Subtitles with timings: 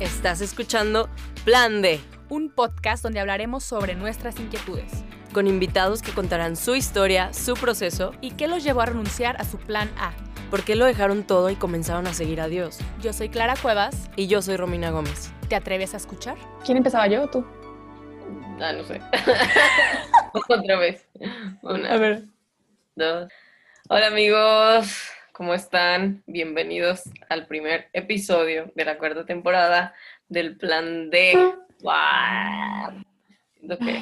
[0.00, 1.08] Estás escuchando
[1.44, 7.32] Plan D, un podcast donde hablaremos sobre nuestras inquietudes con invitados que contarán su historia,
[7.32, 10.12] su proceso y qué los llevó a renunciar a su plan A.
[10.50, 12.78] ¿Por qué lo dejaron todo y comenzaron a seguir a Dios?
[13.02, 14.08] Yo soy Clara Cuevas.
[14.16, 15.30] Y yo soy Romina Gómez.
[15.48, 16.36] ¿Te atreves a escuchar?
[16.64, 17.44] ¿Quién empezaba yo o tú?
[18.60, 19.00] Ah, no sé.
[20.48, 21.06] Otra vez.
[21.62, 21.92] Una.
[21.92, 22.24] A ver.
[22.96, 23.30] Dos.
[23.90, 26.24] Hola amigos, ¿cómo están?
[26.26, 29.94] Bienvenidos al primer episodio de la cuarta temporada
[30.28, 31.32] del Plan D.
[31.80, 33.04] ¡Wow!
[33.54, 34.00] Siento que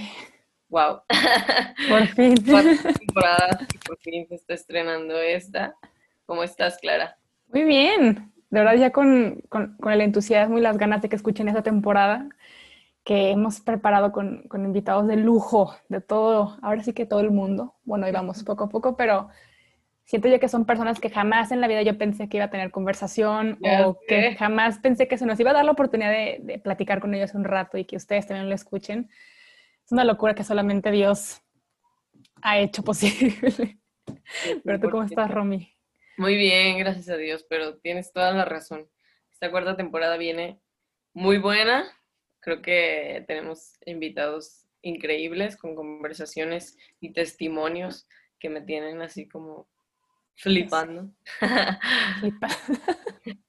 [0.70, 1.02] wow.
[1.90, 2.36] Por fin.
[2.50, 5.74] Cuatro temporadas y por fin se está estrenando esta.
[6.24, 7.18] ¿Cómo estás, Clara?
[7.48, 8.32] Muy bien.
[8.48, 11.62] De verdad, ya con, con, con el entusiasmo y las ganas de que escuchen esta
[11.62, 12.30] temporada
[13.04, 17.30] que hemos preparado con, con, invitados de lujo, de todo, ahora sí que todo el
[17.30, 17.74] mundo.
[17.84, 19.28] Bueno, íbamos poco a poco, pero
[20.06, 22.50] siento yo que son personas que jamás en la vida yo pensé que iba a
[22.50, 26.38] tener conversación o que jamás pensé que se nos iba a dar la oportunidad de,
[26.40, 29.10] de platicar con ellos un rato y que ustedes también lo escuchen.
[29.84, 31.42] Es una locura que solamente Dios
[32.40, 33.78] ha hecho posible.
[34.64, 35.72] Pero tú, ¿cómo estás, Romy?
[36.16, 38.88] Muy bien, gracias a Dios, pero tienes toda la razón.
[39.32, 40.60] Esta cuarta temporada viene
[41.12, 41.84] muy buena.
[42.40, 49.68] Creo que tenemos invitados increíbles con conversaciones y testimonios que me tienen así como
[50.36, 51.10] flipando.
[52.20, 52.48] Flipa.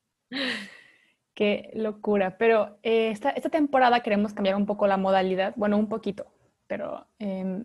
[1.36, 2.38] Qué locura.
[2.38, 6.26] Pero eh, esta, esta temporada queremos cambiar un poco la modalidad, bueno, un poquito,
[6.66, 7.64] pero em,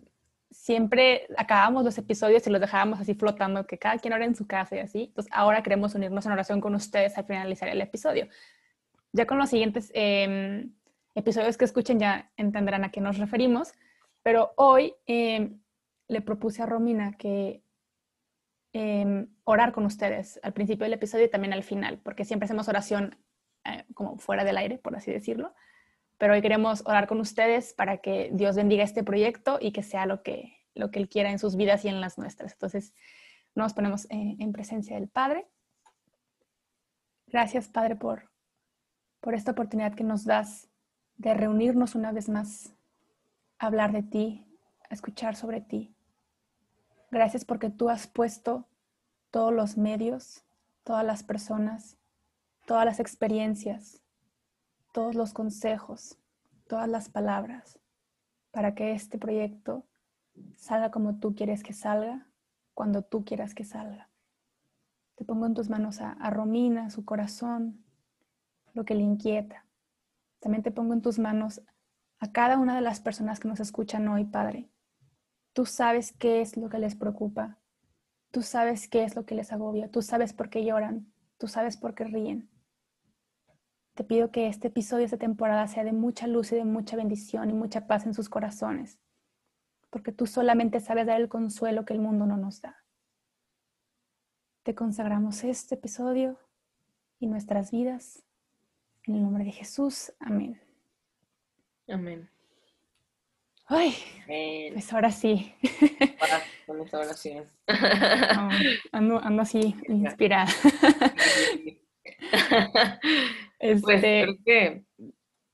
[0.51, 4.45] siempre acabamos los episodios y los dejábamos así flotando, que cada quien ora en su
[4.45, 5.03] casa y así.
[5.05, 8.27] Entonces ahora queremos unirnos en oración con ustedes al finalizar el episodio.
[9.11, 10.71] Ya con los siguientes em,
[11.15, 13.73] episodios que escuchen ya entenderán a qué nos referimos,
[14.21, 15.59] pero hoy em,
[16.07, 17.62] le propuse a Romina que
[18.73, 22.67] em, orar con ustedes al principio del episodio y también al final, porque siempre hacemos
[22.67, 23.17] oración
[23.65, 25.53] eh, como fuera del aire, por así decirlo.
[26.17, 30.05] Pero hoy queremos orar con ustedes para que Dios bendiga este proyecto y que sea
[30.05, 32.53] lo que, lo que Él quiera en sus vidas y en las nuestras.
[32.53, 32.93] Entonces,
[33.55, 35.47] nos ponemos eh, en presencia del Padre.
[37.27, 38.29] Gracias, Padre, por,
[39.19, 40.69] por esta oportunidad que nos das
[41.17, 42.73] de reunirnos una vez más,
[43.57, 44.45] hablar de ti,
[44.89, 45.92] escuchar sobre ti.
[47.13, 48.67] Gracias porque tú has puesto
[49.29, 50.43] todos los medios,
[50.83, 51.95] todas las personas,
[52.65, 54.01] todas las experiencias,
[54.93, 56.17] todos los consejos,
[56.67, 57.77] todas las palabras,
[58.49, 59.85] para que este proyecto
[60.55, 62.27] salga como tú quieres que salga,
[62.73, 64.09] cuando tú quieras que salga.
[65.13, 67.85] Te pongo en tus manos a, Romina, su corazón,
[68.73, 69.67] lo que le inquieta.
[70.39, 71.61] También te pongo en tus manos
[72.17, 74.72] a cada una de las personas que nos escuchan hoy, Padre.
[75.53, 77.59] Tú sabes qué es lo que les preocupa.
[78.31, 79.89] Tú sabes qué es lo que les agobia.
[79.89, 81.13] Tú sabes por qué lloran.
[81.37, 82.49] Tú sabes por qué ríen.
[83.93, 87.51] Te pido que este episodio, esta temporada, sea de mucha luz y de mucha bendición
[87.51, 88.99] y mucha paz en sus corazones.
[89.91, 92.83] Porque tú solamente sabes dar el consuelo que el mundo no nos da.
[94.63, 96.39] Te consagramos este episodio
[97.19, 98.23] y nuestras vidas.
[99.03, 100.11] En el nombre de Jesús.
[100.19, 100.59] Amén.
[101.87, 102.29] Amén.
[103.75, 103.95] Ay,
[104.25, 104.73] Amén.
[104.73, 105.51] pues ahora sí.
[106.19, 107.49] Para con esta oración.
[107.67, 108.49] No,
[108.91, 110.47] ando, ando así, inspirada.
[113.59, 114.83] Pues Este, creo que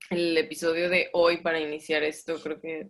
[0.09, 2.89] el episodio de hoy, para iniciar esto, creo que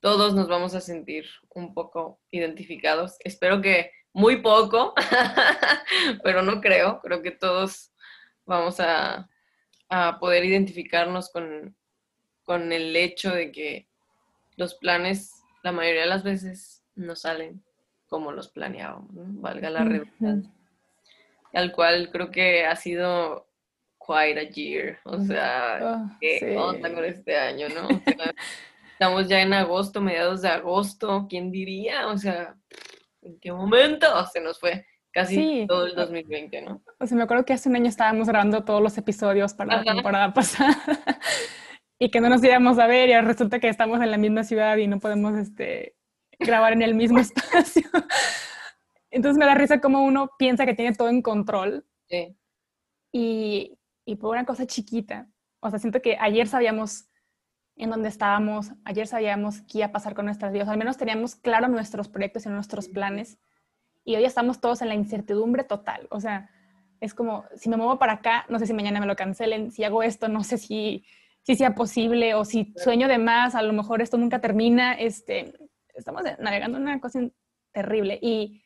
[0.00, 3.16] todos nos vamos a sentir un poco identificados.
[3.24, 4.94] Espero que muy poco,
[6.22, 7.00] pero no creo.
[7.02, 7.92] Creo que todos
[8.46, 9.28] vamos a,
[9.88, 11.76] a poder identificarnos con,
[12.44, 13.88] con el hecho de que
[14.56, 15.32] los planes,
[15.62, 17.62] la mayoría de las veces, no salen
[18.08, 19.24] como los planeábamos, ¿no?
[19.40, 20.52] valga la redundancia.
[21.54, 23.48] Al cual creo que ha sido
[24.04, 26.56] quite a year, o sea, oh, ¿qué sí.
[26.56, 27.86] onda con este año, no?
[27.86, 28.34] O sea,
[28.92, 32.08] estamos ya en agosto, mediados de agosto, ¿quién diría?
[32.08, 32.56] O sea,
[33.22, 35.66] ¿en qué momento se nos fue casi Sí.
[35.68, 36.82] todo el 2020, no?
[36.98, 39.82] O sea, me acuerdo que hace un año estábamos grabando todos los episodios para la
[39.82, 39.94] Ajá.
[39.94, 40.76] temporada pasada
[42.02, 44.42] y que no nos íbamos a ver y ahora resulta que estamos en la misma
[44.42, 45.94] ciudad y no podemos este,
[46.40, 47.88] grabar en el mismo espacio.
[49.08, 52.36] Entonces me da risa como uno piensa que tiene todo en control Sí,
[53.12, 55.28] y, y por una cosa chiquita.
[55.60, 57.04] O sea, siento que ayer sabíamos
[57.76, 61.36] en dónde estábamos, ayer sabíamos qué iba a pasar con nuestras vidas, al menos teníamos
[61.36, 63.38] claro nuestros proyectos y nuestros planes
[64.04, 66.08] y hoy estamos todos en la incertidumbre total.
[66.10, 66.50] O sea,
[67.00, 69.84] es como, si me muevo para acá, no sé si mañana me lo cancelen, si
[69.84, 71.04] hago esto, no sé si,
[71.42, 74.94] si sea posible o si sueño de más, a lo mejor esto nunca termina.
[74.94, 75.54] Este,
[75.94, 77.20] estamos navegando en una cosa
[77.72, 78.64] terrible y,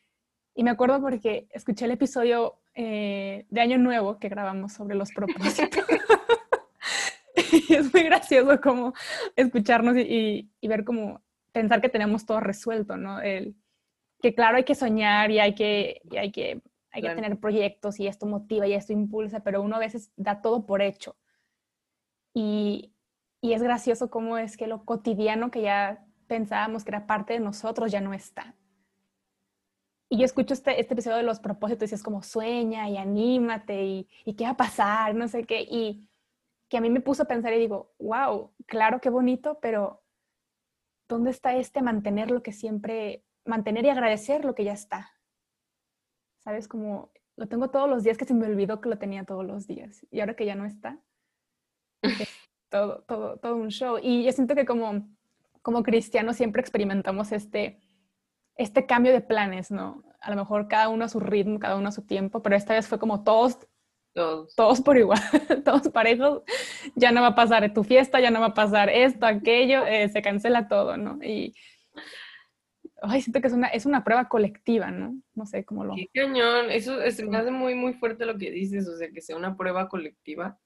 [0.53, 5.11] y me acuerdo porque escuché el episodio eh, de Año Nuevo que grabamos sobre los
[5.11, 5.83] propósitos.
[7.69, 8.93] es muy gracioso como
[9.35, 11.21] escucharnos y, y, ver como
[11.51, 13.19] pensar que tenemos todo resuelto, ¿no?
[13.21, 13.55] El,
[14.21, 17.99] que claro hay que soñar y hay que, y hay que, hay que tener proyectos
[17.99, 21.15] y esto motiva y esto impulsa, pero uno a veces da todo por hecho.
[22.37, 22.93] Y,
[23.41, 27.91] es gracioso cómo es que lo cotidiano que ya pensábamos que era parte de nosotros
[27.91, 28.55] ya no está.
[30.09, 33.83] Y yo escucho este, este episodio de los propósitos y es como sueña y anímate
[33.85, 35.61] y, y qué va a pasar, no sé qué.
[35.61, 36.07] Y
[36.69, 40.03] que a mí me puso a pensar y digo, wow, claro, qué bonito, pero
[41.07, 45.09] ¿dónde está este mantener lo que siempre, mantener y agradecer lo que ya está?
[46.43, 46.67] ¿Sabes?
[46.67, 49.65] Como lo tengo todos los días que se me olvidó que lo tenía todos los
[49.65, 51.16] días y ahora que ya no está, es
[52.69, 53.97] todo, todo, todo un show.
[54.01, 55.07] Y yo siento que como,
[55.61, 57.79] como cristianos siempre experimentamos este,
[58.55, 60.03] este cambio de planes, ¿no?
[60.21, 62.73] A lo mejor cada uno a su ritmo, cada uno a su tiempo, pero esta
[62.73, 63.59] vez fue como todos
[64.55, 64.81] todos.
[64.81, 65.19] por igual,
[65.63, 66.41] todos parejos,
[66.95, 70.09] ya no va a pasar tu fiesta, ya no va a pasar esto, aquello, eh,
[70.09, 71.19] se cancela todo, ¿no?
[71.23, 71.53] Y
[73.01, 75.15] ay, siento que es una, es una prueba colectiva, ¿no?
[75.35, 75.95] No sé cómo lo...
[75.95, 79.21] Qué cañón, eso es, me hace muy, muy fuerte lo que dices, o sea, que
[79.21, 80.57] sea una prueba colectiva,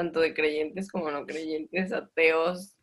[0.00, 2.74] tanto de creyentes como no creyentes, ateos,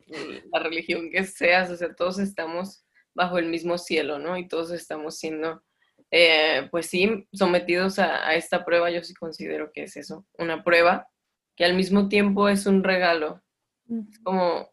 [0.52, 2.86] la religión que seas, o sea, todos estamos
[3.16, 4.38] bajo el mismo cielo, ¿no?
[4.38, 5.64] Y todos estamos siendo
[6.12, 11.10] eh, pues sí, sometidos a, esta prueba, yo sí considero que es eso, una prueba
[11.56, 13.42] que al mismo tiempo es un regalo.
[13.90, 14.72] Es como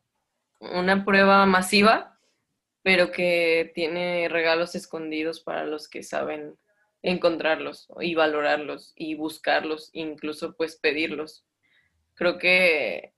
[0.61, 2.19] una prueba masiva,
[2.83, 6.59] pero que tiene regalos escondidos para los que saben
[7.03, 11.45] encontrarlos y valorarlos y buscarlos, incluso pues pedirlos.
[12.15, 13.13] Creo que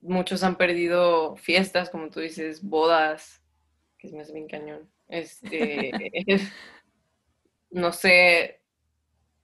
[0.00, 3.42] muchos han perdido fiestas, como tú dices, bodas,
[3.98, 4.88] que es más bien cañón.
[5.08, 5.90] Este,
[7.70, 8.60] no sé,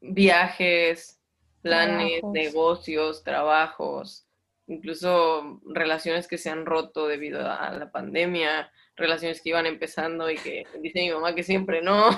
[0.00, 1.20] viajes,
[1.62, 4.26] planes, negocios, trabajos,
[4.66, 10.36] incluso relaciones que se han roto debido a la pandemia, relaciones que iban empezando y
[10.36, 12.10] que dice mi mamá que siempre no.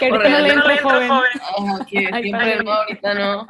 [0.00, 1.10] Que ahorita no le entre joven.
[1.88, 3.46] que siempre no, ahorita no.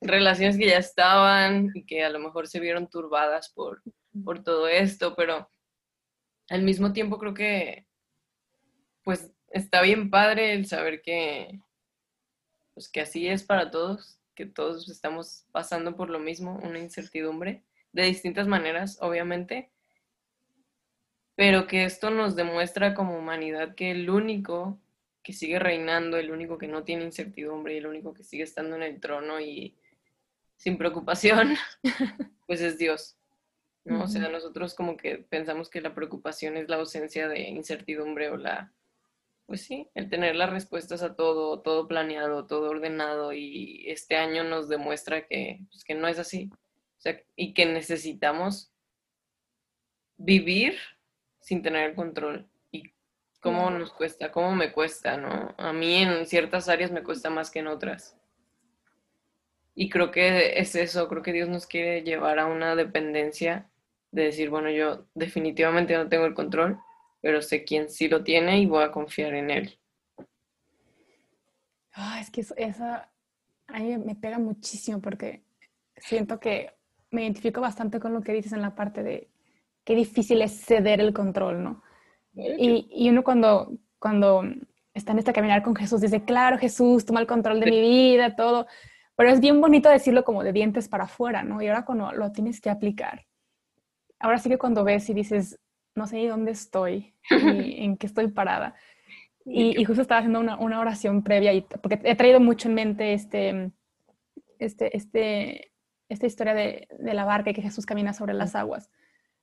[0.00, 3.82] Relaciones que ya estaban y que a lo mejor se vieron turbadas por,
[4.24, 5.50] por todo esto, pero
[6.48, 7.86] al mismo tiempo creo que
[9.02, 11.60] pues está bien padre el saber que,
[12.74, 17.64] pues que así es para todos, que todos estamos pasando por lo mismo, una incertidumbre,
[17.92, 19.70] de distintas maneras, obviamente,
[21.34, 24.78] pero que esto nos demuestra como humanidad que el único
[25.22, 28.76] que sigue reinando, el único que no tiene incertidumbre y el único que sigue estando
[28.76, 29.76] en el trono y
[30.58, 31.56] sin preocupación,
[32.46, 33.16] pues es Dios.
[33.84, 34.04] ¿no?
[34.04, 38.36] O sea, nosotros como que pensamos que la preocupación es la ausencia de incertidumbre o
[38.36, 38.70] la
[39.48, 44.44] pues sí, el tener las respuestas a todo, todo planeado, todo ordenado y este año
[44.44, 46.50] nos demuestra que, pues, que no es así.
[46.52, 48.70] O sea, y que necesitamos
[50.18, 50.76] vivir
[51.40, 52.46] sin tener el control.
[52.70, 52.92] Y
[53.40, 55.54] cómo nos cuesta, cómo me cuesta, ¿no?
[55.56, 58.17] A mí en ciertas áreas me cuesta más que en otras.
[59.80, 63.70] Y creo que es eso, creo que Dios nos quiere llevar a una dependencia
[64.10, 66.80] de decir, bueno, yo definitivamente no tengo el control,
[67.20, 69.78] pero sé quién sí lo tiene y voy a confiar en él.
[72.20, 73.12] es que esa
[73.68, 75.44] a mí me pega muchísimo porque
[75.96, 76.72] siento que
[77.12, 79.30] me identifico bastante con lo que dices en la parte de
[79.84, 81.84] qué difícil es ceder el control, ¿no?
[82.34, 84.42] Y, y, uno cuando, cuando
[84.92, 88.34] está en este caminar con Jesús dice, claro, Jesús, toma el control de mi vida,
[88.34, 88.66] todo.
[89.18, 91.60] Pero es bien bonito decirlo como de dientes para afuera, ¿no?
[91.60, 93.26] Y ahora cuando lo tienes que aplicar,
[94.20, 95.58] ahora sí que cuando ves y dices,
[95.96, 98.76] no sé ni dónde estoy, ni en qué estoy parada.
[99.44, 103.12] Y, justo estaba haciendo una, una, oración previa, y, porque he traído mucho en mente
[103.12, 103.72] este,
[104.60, 105.72] este, este,
[106.08, 108.88] esta historia de, de la barca y que Jesús camina sobre las aguas.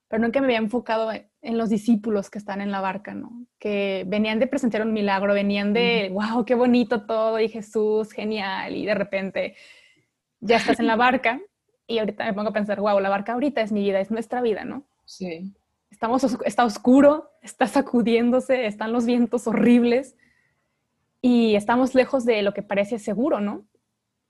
[0.07, 3.45] Pero nunca me había enfocado en los discípulos que están en la barca, ¿no?
[3.59, 8.75] Que venían de presentar un milagro, venían de, wow, qué bonito todo, y Jesús, genial,
[8.75, 9.55] y de repente
[10.39, 11.41] ya estás en la barca,
[11.87, 14.41] y ahorita me pongo a pensar, wow, la barca ahorita es mi vida, es nuestra
[14.41, 14.83] vida, ¿no?
[15.05, 15.53] Sí.
[15.91, 20.15] Estamos, está oscuro, está sacudiéndose, están los vientos horribles
[21.21, 23.65] y estamos lejos de lo que parece seguro, ¿no?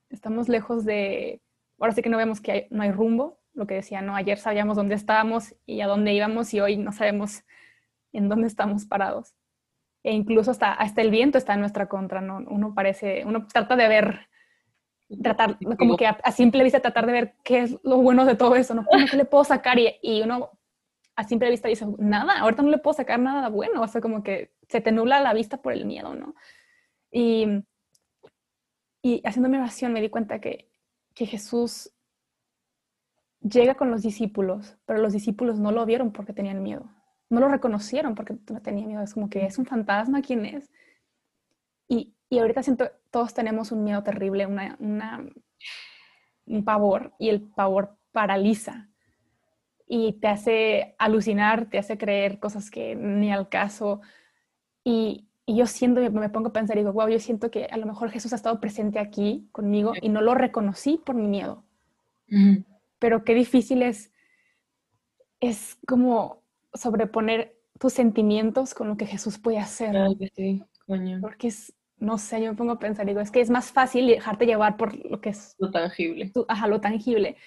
[0.10, 1.41] Estamos lejos de,
[1.79, 4.16] ahora sí que no vemos que no hay rumbo, lo que decía, ¿no?
[4.16, 7.44] Ayer sabíamos dónde estábamos y a dónde íbamos y hoy no sabemos
[8.12, 9.34] en dónde estamos parados.
[10.04, 12.38] E incluso hasta, hasta el viento está en nuestra contra, ¿no?
[12.48, 14.28] Uno parece, uno trata de ver,
[15.24, 18.56] tratar, como que a, simple vista tratar de ver qué es lo bueno de todo
[18.56, 18.86] eso, ¿no?
[19.10, 19.80] ¿Qué le puedo sacar?
[19.80, 20.52] Y, y uno
[21.16, 24.22] a simple vista dices, nada, ahorita no le puedo sacar nada bueno, o sea, como
[24.22, 26.36] que se te nubla la vista por el miedo, ¿no?
[27.10, 27.64] Y,
[29.02, 30.70] y haciendo mi oración me di cuenta que,
[31.14, 31.95] que Jesús
[33.48, 36.90] llega con los discípulos, pero los discípulos no lo vieron porque tenían miedo.
[37.30, 39.02] No lo reconocieron porque no tenían miedo.
[39.02, 40.72] Es como que es un fantasma, ¿quién es?
[41.88, 45.25] Y, y ahorita siento, todos tenemos un miedo terrible, una, una,
[46.46, 48.90] un pavor, y el pavor paraliza
[49.88, 54.02] y te hace alucinar, te hace creer cosas que ni al caso.
[54.84, 57.78] Y, y yo siento, me pongo a pensar y digo, wow, yo siento que a
[57.78, 61.64] lo mejor Jesús ha estado presente aquí conmigo y no lo reconocí por mi miedo.
[63.00, 64.12] Pero qué difícil es,
[65.40, 69.96] es como sobreponer tus sentimientos con lo que Jesús puede hacer.
[70.36, 71.20] sí, coño.
[71.22, 74.08] Porque es, no sé, yo me pongo a pensar, digo, es que es más fácil
[74.08, 75.56] dejarte llevar por lo que es...
[75.60, 76.32] Lo tangible.
[76.48, 77.38] ajá, lo tangible.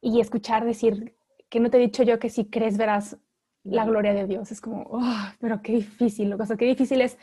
[0.00, 1.16] Y escuchar decir,
[1.48, 3.16] que no te he dicho yo que si crees verás
[3.64, 4.52] la gloria de Dios.
[4.52, 7.18] Es como, oh, pero qué difícil, o sea, qué difícil es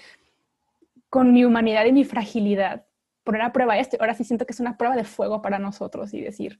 [1.10, 2.86] con mi humanidad y mi fragilidad
[3.24, 3.98] poner a prueba esto.
[4.00, 6.60] Ahora sí siento que es una prueba de fuego para nosotros y decir,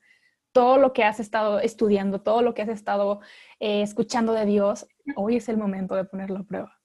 [0.54, 3.20] todo lo que has estado estudiando, todo lo que has estado
[3.60, 6.80] eh, escuchando de Dios, hoy es el momento de ponerlo a prueba.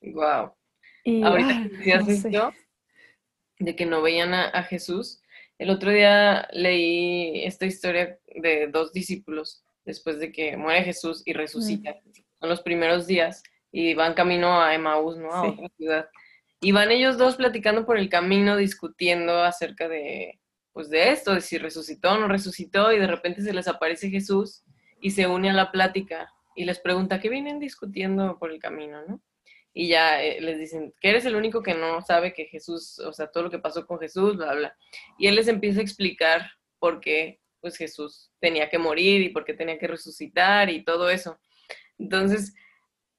[0.00, 0.54] Wow.
[1.04, 2.52] Y, Ahorita decías esto,
[3.58, 5.22] de que no veían a, Jesús,
[5.58, 11.32] el otro día leí esta historia de dos discípulos después de que muere Jesús y
[11.32, 11.94] resucita.
[12.40, 15.30] Son los primeros días y van camino a Emaús, ¿no?
[15.32, 16.08] A otra ciudad.
[16.60, 20.40] Y van ellos dos platicando por el camino, discutiendo acerca de,
[20.78, 24.10] pues de esto, de si resucitó o no resucitó, y de repente se les aparece
[24.10, 24.62] Jesús
[25.00, 29.02] y se une a la plática y les pregunta, ¿qué vienen discutiendo por el camino,
[29.04, 29.20] no?
[29.74, 33.12] Y ya eh, les dicen, que eres el único que no sabe que Jesús, o
[33.12, 34.76] sea, todo lo que pasó con Jesús, bla, bla.
[35.18, 39.54] Y él les empieza a explicar por qué pues Jesús tenía que morir y porque
[39.54, 41.40] tenía que resucitar y todo eso.
[41.98, 42.54] Entonces,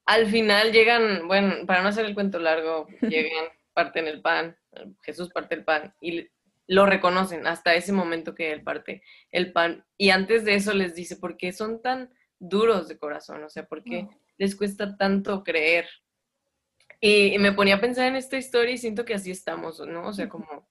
[0.05, 4.57] al final llegan, bueno, para no hacer el cuento largo, llegan, parten el pan,
[5.03, 6.29] Jesús parte el pan y
[6.69, 9.85] lo reconocen hasta ese momento que él parte el pan.
[9.97, 13.43] Y antes de eso les dice, ¿por qué son tan duros de corazón?
[13.43, 14.07] O sea, ¿por qué
[14.37, 15.89] les cuesta tanto creer?
[17.01, 20.07] Y, y me ponía a pensar en esta historia y siento que así estamos, ¿no?
[20.07, 20.69] O sea, como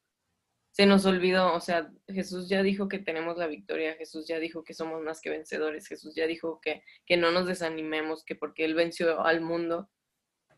[0.70, 4.62] se nos olvidó, o sea, Jesús ya dijo que tenemos la victoria, Jesús ya dijo
[4.62, 8.64] que somos más que vencedores, Jesús ya dijo que, que no nos desanimemos, que porque
[8.64, 9.90] Él venció al mundo.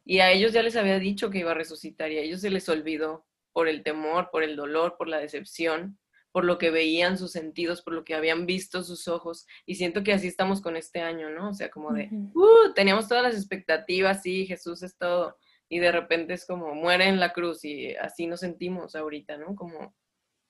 [0.05, 2.51] Y a ellos ya les había dicho que iba a resucitar y a ellos se
[2.51, 5.99] les olvidó por el temor, por el dolor, por la decepción,
[6.33, 9.47] por lo que veían sus sentidos, por lo que habían visto sus ojos.
[9.67, 11.51] Y siento que así estamos con este año, ¿no?
[11.51, 15.37] O sea, como de, uh, teníamos todas las expectativas, sí, Jesús es todo.
[15.69, 19.55] Y de repente es como muere en la cruz y así nos sentimos ahorita, ¿no?
[19.55, 19.95] Como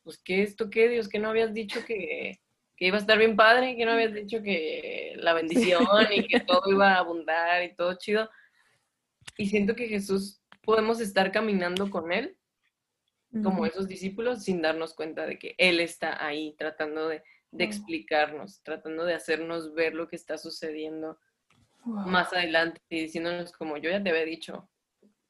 [0.02, 1.08] pues, ¿qué esto qué, Dios?
[1.08, 2.40] Que no habías dicho que,
[2.78, 6.62] iba a estar bien padre, que no habías dicho que la bendición y que todo
[6.68, 8.28] iba a abundar y todo chido.
[9.36, 12.36] Y siento que Jesús podemos estar caminando con Él,
[13.42, 17.22] como esos discípulos, sin darnos cuenta de que Él está ahí, tratando de,
[17.58, 21.18] explicarnos, tratando de hacernos ver lo que está sucediendo
[21.84, 24.68] más adelante y diciéndonos como yo ya te había dicho,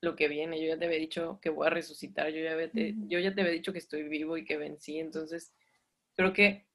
[0.00, 0.60] lo que viene.
[0.60, 3.40] Yo ya te había dicho que voy a resucitar, yo ya, te, yo ya te
[3.40, 4.98] había dicho que estoy vivo y que vencí.
[4.98, 5.52] Entonces,
[6.14, 6.66] creo que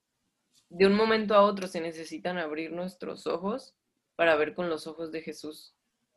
[0.70, 3.75] de un momento a otro se necesitan abrir nuestros ojos
[4.15, 5.75] para ver con los ojos de Jesús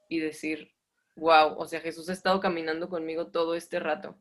[0.09, 0.73] y decir,
[1.17, 4.17] wow, o sea, Jesús ha estado caminando conmigo todo este rato.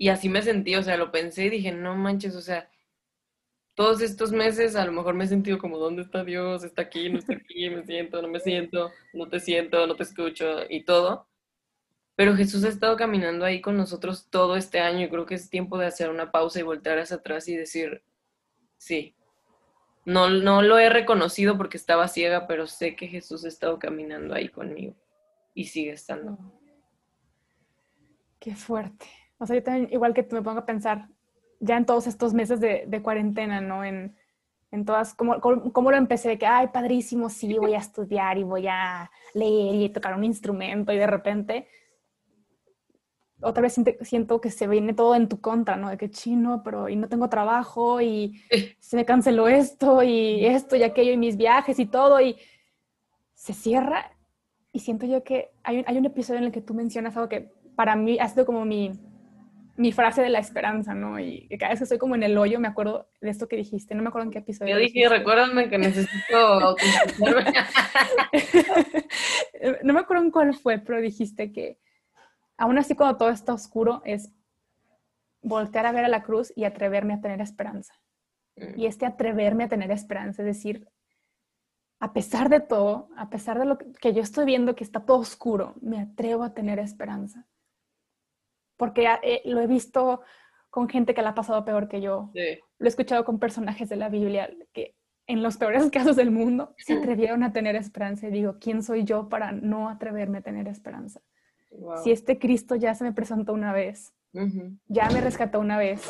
[0.00, 2.70] Y así me sentí, o sea, lo pensé y dije, no manches, o sea,
[3.74, 6.64] todos estos meses a lo mejor me he sentido como, ¿dónde está Dios?
[6.64, 7.10] ¿Está aquí?
[7.10, 7.68] ¿No está aquí?
[7.68, 8.22] ¿Me siento?
[8.22, 8.90] ¿No me siento?
[9.12, 9.86] ¿No te siento?
[9.86, 10.60] ¿No te escucho?
[10.68, 11.30] Y todo
[12.20, 15.48] pero Jesús ha estado caminando ahí con nosotros todo este año y creo que es
[15.48, 18.02] tiempo de hacer una pausa y voltear hacia atrás y decir,
[18.76, 19.16] sí,
[20.04, 24.34] no, no lo he reconocido porque estaba ciega, pero sé que Jesús ha estado caminando
[24.34, 24.94] ahí conmigo
[25.54, 26.36] y sigue estando.
[28.38, 29.06] Qué fuerte.
[29.40, 31.08] O sea, yo también, igual que me pongo a pensar,
[31.60, 33.84] ya en todos estos meses de, cuarentena, ¿no?
[33.84, 34.14] En,
[34.70, 36.38] en todas, ¿cómo, cómo, lo empecé?
[36.38, 40.92] Que, ay, padrísimo, sí, voy a estudiar y voy a leer y tocar un instrumento
[40.92, 41.66] y de repente
[43.42, 45.88] otra vez siento que se viene todo en tu contra, ¿no?
[45.88, 48.42] De que chino, pero y no tengo trabajo y
[48.78, 52.36] se me canceló esto y esto y aquello y mis viajes y todo y
[53.34, 54.12] se cierra
[54.72, 57.30] y siento yo que hay un, hay un episodio en el que tú mencionas algo
[57.30, 58.92] que para mí ha sido como mi,
[59.80, 61.18] mi frase de la esperanza, ¿no?
[61.18, 63.94] Y cada vez que estoy como en el hoyo me acuerdo de esto que dijiste,
[63.94, 64.74] no me acuerdo en qué episodio.
[64.74, 66.60] Yo dije, recuérdame que necesito
[69.82, 71.78] no me acuerdo en cuál fue, pero dijiste que
[72.58, 74.30] aún así cuando todo está oscuro, es
[75.40, 77.94] voltear a ver a la cruz y atreverme a tener esperanza.
[78.56, 78.78] Mm.
[78.78, 80.88] Y este atreverme a tener esperanza, es decir,
[82.00, 85.20] a pesar de todo, a pesar de lo que yo estoy viendo que está todo
[85.20, 87.46] oscuro, me atrevo a tener esperanza.
[88.80, 90.22] Porque eh, lo he visto
[90.70, 92.30] con gente que la ha pasado peor que yo.
[92.78, 94.96] Lo he escuchado con personajes de la Biblia que
[95.26, 98.26] en los peores casos del mundo, se atrevieron a tener esperanza.
[98.26, 101.20] Y digo, ¿quién soy yo para no atreverme a tener esperanza?
[102.02, 104.14] Si este Cristo ya se me presentó una vez,
[104.86, 106.00] ya me rescató una vez,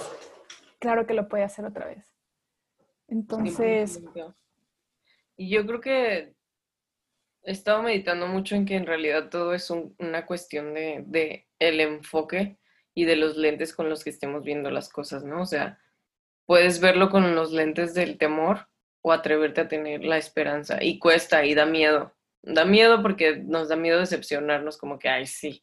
[0.78, 2.06] claro que lo puede hacer otra vez.
[3.08, 4.00] Entonces...
[5.36, 6.34] Y yo creo que
[7.42, 11.80] he estado meditando mucho en que en realidad todo es una cuestión de, de, el
[11.80, 12.59] enfoque
[12.94, 15.42] y de los lentes con los que estemos viendo las cosas, ¿no?
[15.42, 15.78] O sea,
[16.46, 18.68] puedes verlo con los lentes del temor
[19.02, 22.14] o atreverte a tener la esperanza y cuesta y da miedo.
[22.42, 25.62] Da miedo porque nos da miedo decepcionarnos como que, ay, sí.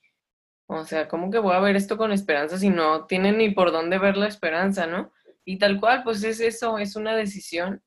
[0.68, 3.72] O sea, ¿cómo que voy a ver esto con esperanza si no tiene ni por
[3.72, 5.14] dónde ver la esperanza, ¿no?
[5.46, 7.84] Y tal cual, pues es eso, es una decisión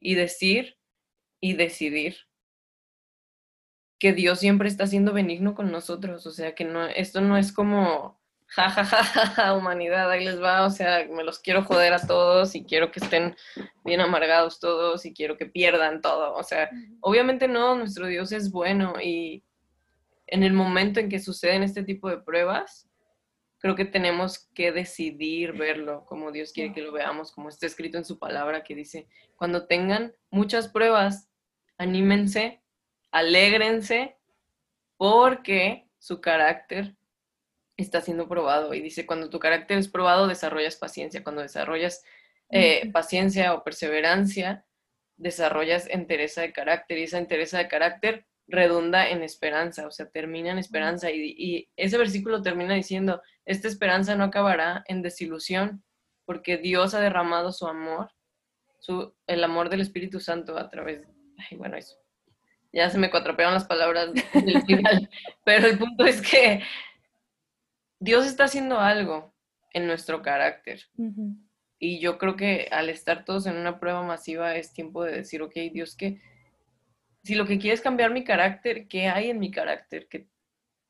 [0.00, 0.78] y decir
[1.40, 2.16] y decidir
[3.98, 7.52] que Dios siempre está siendo benigno con nosotros, o sea, que no, esto no es
[7.52, 8.17] como,
[8.48, 12.06] ja, ja, ja, ja, humanidad, ahí les va, o sea, me los quiero joder a
[12.06, 13.36] todos y quiero que estén
[13.84, 18.50] bien amargados todos y quiero que pierdan todo, o sea, obviamente no, nuestro Dios es
[18.50, 19.44] bueno y
[20.26, 22.88] en el momento en que suceden este tipo de pruebas,
[23.58, 27.98] creo que tenemos que decidir verlo como Dios quiere que lo veamos, como está escrito
[27.98, 31.28] en su palabra que dice, cuando tengan muchas pruebas,
[31.76, 32.62] anímense
[33.10, 34.16] alégrense
[34.96, 36.96] porque su carácter
[37.82, 38.74] está siendo probado.
[38.74, 41.22] Y dice, cuando tu carácter es probado, desarrollas paciencia.
[41.22, 42.04] Cuando desarrollas
[42.50, 44.66] eh, paciencia o perseverancia,
[45.16, 46.98] desarrollas entereza de carácter.
[46.98, 51.10] Y esa entereza de carácter redunda en esperanza, o sea, termina en esperanza.
[51.10, 55.84] Y, ese versículo termina diciendo, esta esperanza no acabará en desilusión,
[56.24, 58.10] porque Dios ha derramado su amor,
[58.80, 61.06] su, el amor del Espíritu Santo a través,
[61.38, 61.96] ay, bueno, eso
[62.72, 65.10] ya se me cuatropearon las palabras del final,
[65.44, 66.62] pero el punto es que
[68.00, 69.34] Dios está haciendo algo
[69.72, 70.82] en nuestro carácter.
[71.78, 75.42] Y yo creo que al estar todos en una prueba masiva es tiempo de decir,
[75.42, 76.20] ok, Dios, que
[77.22, 80.28] si lo que quieres cambiar mi carácter, ¿qué hay en mi carácter que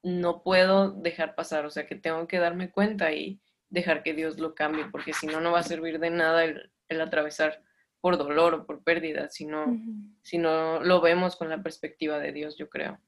[0.03, 1.66] no puedo dejar pasar?
[1.66, 3.40] O sea, que tengo que darme cuenta y
[3.71, 7.01] dejar que Dios lo cambie, porque si no, no va a servir de nada el
[7.01, 7.62] atravesar
[8.01, 9.77] por dolor o por pérdida, sino,
[10.23, 12.99] si no lo vemos con la perspectiva de Dios, yo creo.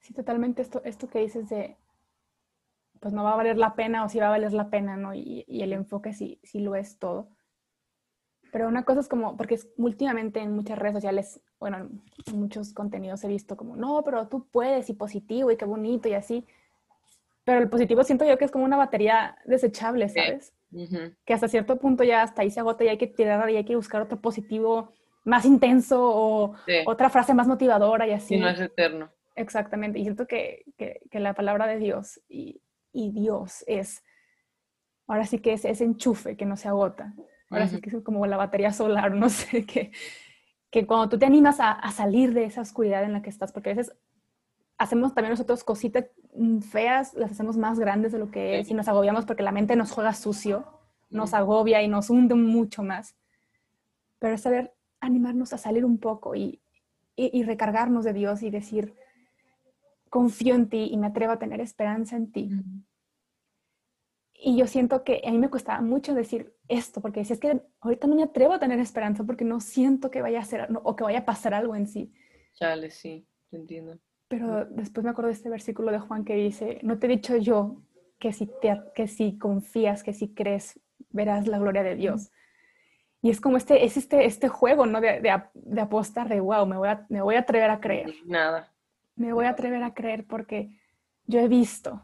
[0.00, 1.76] Sí, totalmente esto, esto que dices de,
[3.00, 5.14] pues no va a valer la pena o si va a valer la pena, ¿no?
[5.14, 7.28] Y, el enfoque sí, sí lo es todo.
[8.50, 12.72] Pero una cosa es como, porque es, últimamente en muchas redes sociales, bueno, en muchos
[12.72, 16.46] contenidos he visto como, no, pero tú puedes y positivo y qué bonito y así.
[17.44, 20.54] Pero el positivo siento yo que es como una batería desechable, ¿sabes?
[21.24, 23.64] que hasta cierto punto ya hasta ahí se agota y hay que tirar y hay
[23.64, 24.92] que buscar otro positivo
[25.24, 26.54] más intenso o
[26.86, 28.34] otra frase más motivadora y así.
[28.34, 29.10] Y no es eterno.
[29.38, 29.98] Exactamente.
[29.98, 32.60] Y siento que, que, la palabra de Dios y,
[32.92, 34.02] y, Dios es,
[35.06, 37.14] ahora sí que es ese enchufe que no se agota.
[37.50, 39.92] Ahora sí que es como la batería solar, no sé, que,
[40.70, 43.52] que cuando tú te animas a, a, salir de esa oscuridad en la que estás,
[43.52, 43.96] porque a veces
[44.78, 48.74] hacemos también nosotros cositas mm, feas, las hacemos más grandes de lo que es y
[48.74, 50.64] nos agobiamos porque la mente nos juega sucio,
[51.10, 53.16] nos agobia y nos hunde mucho más.
[54.18, 56.60] Pero es saber animarnos a salir un poco y,
[57.16, 58.94] y, recargarnos de Dios y decir,
[60.08, 62.50] confío en ti y me atrevo a tener esperanza en ti.
[64.40, 67.60] Y yo siento que a mí me costaba mucho decir esto, porque decía, es que
[67.80, 70.94] ahorita no me atrevo a tener esperanza porque no siento que vaya a ser o
[70.94, 72.12] que vaya a pasar algo en sí.
[72.54, 73.98] Chale, sí, te entiendo.
[74.28, 77.36] Pero después me acuerdo de este versículo de Juan que dice, no te he dicho
[77.36, 77.82] yo
[78.18, 80.78] que si, te, que si confías, que si crees,
[81.10, 82.30] verás la gloria de Dios.
[83.22, 85.00] Y es como este, es este, este juego, ¿no?
[85.00, 88.14] De, de, de apostar de, wow, me voy, a, me voy a atrever a creer.
[88.24, 88.72] Nada.
[89.18, 90.70] Me voy a atrever a creer porque
[91.26, 92.02] yo he visto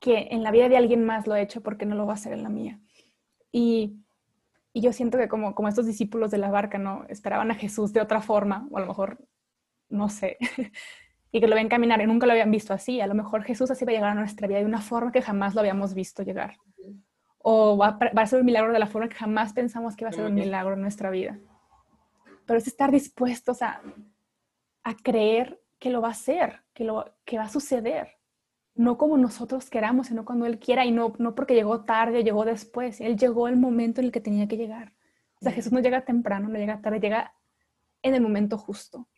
[0.00, 2.14] que en la vida de alguien más lo he hecho porque no lo va a
[2.14, 2.78] hacer en la mía.
[3.50, 3.96] Y,
[4.72, 7.06] y yo siento que como, como estos discípulos de la barca, ¿no?
[7.08, 9.18] Esperaban a Jesús de otra forma, o a lo mejor,
[9.88, 10.36] no sé,
[11.32, 13.00] y que lo ven caminar y nunca lo habían visto así.
[13.00, 15.22] A lo mejor Jesús así va a llegar a nuestra vida de una forma que
[15.22, 16.56] jamás lo habíamos visto llegar.
[17.38, 20.12] O va, a ser un milagro de la forma que jamás pensamos que va a
[20.12, 21.38] ser un milagro en nuestra vida.
[22.44, 23.80] Pero es estar dispuestos a,
[24.82, 28.18] a creer que lo va a hacer, que, lo, que va a suceder.
[28.76, 32.22] No como nosotros queramos, sino cuando Él quiera y no, no porque llegó tarde o
[32.22, 33.00] llegó después.
[33.00, 34.92] Él llegó el momento en el que tenía que llegar.
[35.40, 37.34] O sea, Jesús no llega temprano, no llega tarde, llega
[38.02, 39.08] en el momento justo.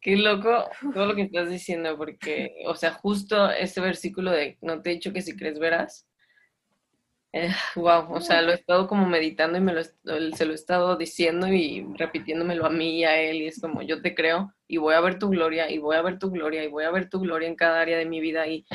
[0.00, 4.80] Qué loco todo lo que estás diciendo, porque, o sea, justo este versículo de no
[4.80, 6.08] te he dicho que si crees verás.
[7.76, 10.54] Wow, eh, o sea, lo he estado como meditando y me lo, se lo he
[10.54, 14.52] estado diciendo y repitiéndomelo a mí y a él, y es como yo te creo
[14.66, 16.90] y voy a ver tu gloria y voy a ver tu gloria y voy a
[16.90, 18.46] ver tu gloria en cada área de mi vida.
[18.46, 18.66] Y,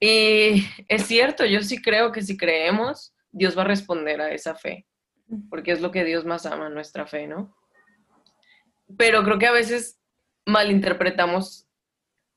[0.00, 4.54] y es cierto, yo sí creo que si creemos, Dios va a responder a esa
[4.54, 4.86] fe.
[5.50, 7.56] porque es lo que Dios más ama, nuestra fe, ¿no?
[8.96, 10.00] Pero creo que a veces
[10.46, 11.65] malinterpretamos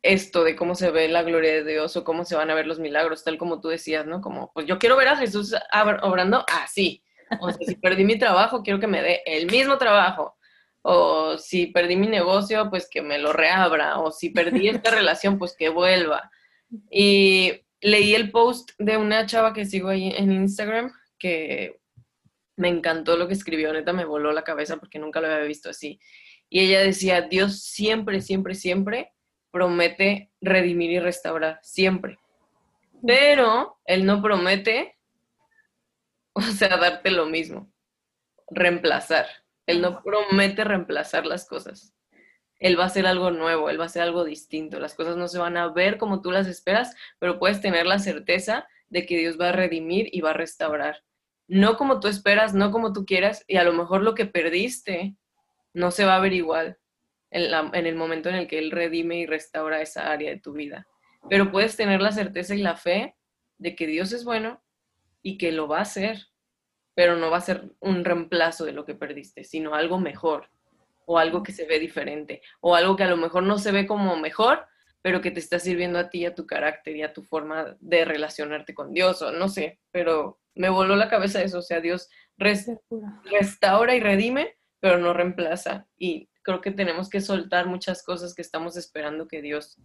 [0.02, 2.68] esto de cómo se ve la gloria de Dios o cómo se van a ver
[2.68, 4.22] los milagros, tal como tú decías, ¿no?
[4.22, 5.54] Como, pues yo quiero ver a Jesús
[6.02, 7.04] obrando así.
[7.42, 10.38] O sea, si perdí mi trabajo, quiero que me dé el mismo trabajo.
[10.82, 14.00] O si perdí mi negocio, pues que me lo reabra.
[14.00, 16.32] O si perdí esta relación, pues que vuelva.
[16.90, 21.82] Y leí el post de una chava que sigo ahí en Instagram que
[22.56, 25.70] me encantó lo que escribió, neta me voló la cabeza porque nunca lo había visto
[25.70, 26.00] así.
[26.50, 29.14] Y ella decía, Dios siempre, siempre, siempre
[29.52, 32.20] promete redimir y restaurar, siempre.
[33.06, 34.98] Pero Él no promete,
[36.34, 37.72] o sea, darte lo mismo,
[38.50, 39.28] reemplazar.
[39.66, 41.94] Él no promete reemplazar las cosas.
[42.60, 44.80] Él va a hacer algo nuevo, Él va a hacer algo distinto.
[44.80, 48.00] Las cosas no se van a ver como tú las esperas, pero puedes tener la
[48.00, 51.04] certeza de que Dios va a redimir y va a restaurar.
[51.48, 55.16] No como tú esperas, no como tú quieras, y a lo mejor lo que perdiste
[55.74, 56.78] no se va a ver igual
[57.32, 60.88] en, el momento en el que Él redime y restaura esa área de tu vida.
[61.30, 63.16] Pero puedes tener la certeza y la fe
[63.58, 64.64] de que Dios es bueno
[65.22, 66.28] y que lo va a hacer,
[66.96, 70.50] pero no va a ser un reemplazo de lo que perdiste, sino algo mejor
[71.06, 73.86] o algo que se ve diferente o algo que a lo mejor no se ve
[73.86, 74.66] como mejor,
[75.02, 78.06] pero que te está sirviendo a ti, a tu carácter y a tu forma de
[78.06, 82.10] relacionarte con Dios o no sé, pero me voló la cabeza eso, o sea, Dios
[82.38, 85.88] restaura y redime, pero no reemplaza.
[85.98, 89.78] Y creo que tenemos que soltar muchas cosas que estamos esperando que Dios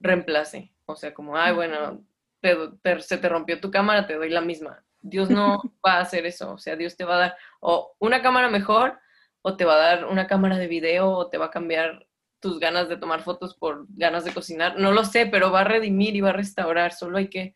[0.00, 0.72] reemplace.
[0.86, 2.04] O sea, como, ay, bueno,
[2.42, 4.84] se te rompió tu cámara, te doy la misma.
[5.00, 6.54] Dios no va a hacer eso.
[6.54, 8.98] O sea, Dios te va a dar o una cámara mejor,
[9.42, 12.08] o te va a dar una cámara de video, o te va a cambiar
[12.40, 14.80] tus ganas de tomar fotos por ganas de cocinar.
[14.80, 16.92] No lo sé, pero va a redimir y va a restaurar.
[16.92, 17.54] Solo hay que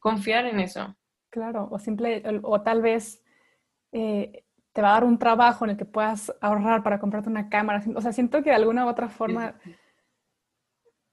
[0.00, 0.96] confiar en eso.
[1.30, 3.22] Claro, o simple, o tal vez
[3.92, 7.48] eh, te va a dar un trabajo en el que puedas ahorrar para comprarte una
[7.48, 7.82] cámara.
[7.94, 9.54] O sea, siento que de alguna u otra forma,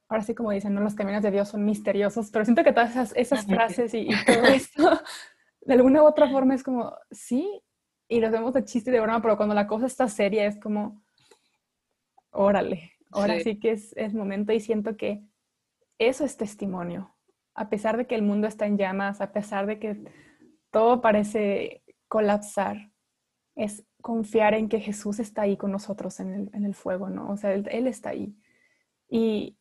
[0.08, 0.82] ahora sí como dicen, ¿no?
[0.82, 4.46] los caminos de Dios son misteriosos, pero siento que todas esas, esas frases y, todo
[4.46, 5.02] esto,
[5.62, 7.62] de alguna u otra forma es como, sí,
[8.08, 10.58] y los vemos de chiste y de broma, pero cuando la cosa está seria es
[10.60, 11.04] como,
[12.32, 15.22] órale, ahora sí, que es, es momento y siento que
[15.98, 17.14] eso es testimonio.
[17.54, 20.02] A pesar de que el mundo está en llamas, a pesar de que
[20.72, 22.89] todo parece colapsar,
[23.60, 27.30] es confiar en que Jesús está ahí con nosotros en el, fuego, ¿no?
[27.30, 28.34] O sea, él, está ahí.
[29.10, 29.58] Y,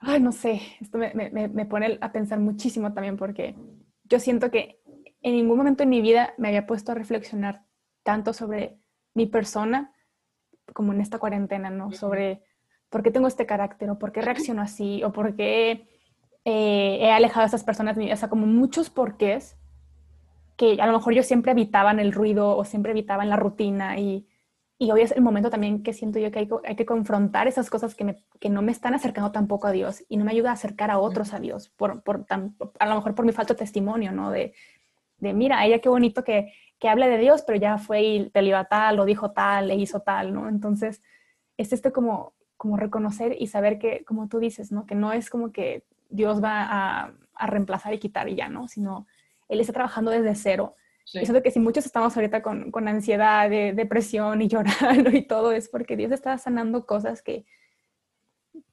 [0.00, 3.54] ay, no sé, esto me, pone a pensar muchísimo también porque
[4.04, 4.80] yo siento que
[5.22, 7.64] en ningún momento en mi vida me había puesto a reflexionar
[8.02, 8.80] tanto sobre
[9.14, 9.94] mi persona
[10.74, 11.92] como en esta cuarentena, ¿no?
[11.92, 12.42] Sobre
[12.88, 15.88] por qué tengo este carácter o por qué reacciono así o por qué
[16.44, 18.14] eh, he alejado a esas personas de mi vida.
[18.14, 19.59] O sea, como muchos porqués
[20.60, 23.36] que a lo mejor yo siempre evitaba en el ruido o siempre evitaba en la
[23.36, 24.28] rutina y,
[24.76, 27.70] y hoy es el momento también que siento yo que hay, hay que confrontar esas
[27.70, 30.50] cosas que, me, que, no me están acercando tampoco a Dios y no me ayuda
[30.50, 33.58] a acercar a otros a Dios, por, por a lo mejor por mi falta de
[33.58, 34.30] testimonio, ¿no?
[34.30, 34.52] De,
[35.16, 38.42] de mira, ella qué bonito que, que hable de Dios, pero ya fue y te
[38.42, 40.46] iba tal, lo dijo tal, le hizo tal, ¿no?
[40.46, 41.00] Entonces,
[41.56, 44.84] es este como, como reconocer y saber que, como tú dices, ¿no?
[44.84, 48.68] Que no es como que Dios va a, a reemplazar y quitar y ya, ¿no?
[48.68, 49.06] Sino
[49.50, 50.76] él está trabajando desde cero.
[51.12, 55.22] Eso de que si muchos estamos ahorita con, con ansiedad, de, depresión y llorando y
[55.22, 57.44] todo, es porque Dios está sanando cosas que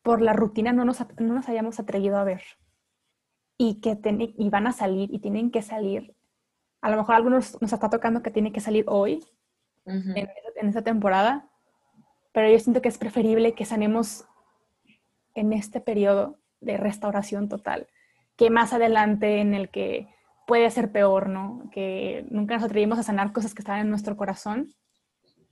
[0.04, 2.44] por la rutina no nos, no nos hayamos atrevido a ver
[3.58, 3.98] y que
[4.38, 6.16] y van a salir y tienen que salir.
[6.82, 9.26] A lo mejor a algunos nos está tocando que tiene que salir hoy,
[9.86, 11.50] en, en esta temporada,
[12.34, 14.26] pero yo siento que es preferible que sanemos
[15.34, 17.88] en este periodo de restauración total,
[18.36, 20.08] que más adelante en el que
[20.48, 21.70] puede ser peor, ¿no?
[21.72, 24.74] Que nunca nos atrevimos a sanar cosas que estaban en nuestro corazón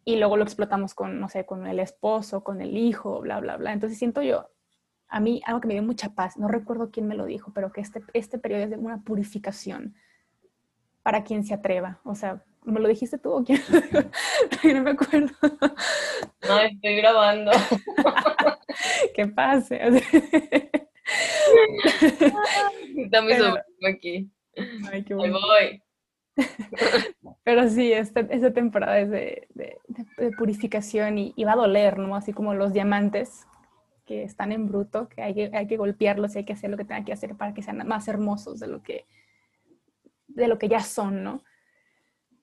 [0.05, 3.57] y luego lo explotamos con, no sé, con el esposo, con el hijo, bla, bla,
[3.57, 3.73] bla.
[3.73, 4.49] Entonces siento yo,
[5.09, 7.73] a mí algo que me dio mucha paz, no recuerdo quién me lo dijo, pero
[7.73, 9.95] que este, este periodo es de una purificación
[11.03, 11.99] para quien se atreva.
[12.05, 13.61] O sea, ¿me lo dijiste tú o quién?
[14.63, 15.33] no me acuerdo.
[16.47, 17.51] No, estoy grabando.
[19.13, 19.81] ¿Qué pase.
[22.97, 24.31] Está mi sobrino aquí.
[24.91, 25.39] Ay, qué bueno.
[25.39, 25.81] voy.
[27.43, 32.15] Pero sí, esta, esta temporada es de, de, purificación y, va a doler, ¿no?
[32.15, 33.45] Así como los diamantes
[34.05, 36.77] que están en bruto, que hay, que hay que golpearlos y hay que hacer lo
[36.77, 39.05] que tengan que hacer para que sean más hermosos de lo que,
[40.27, 41.43] de lo que ya son, ¿no?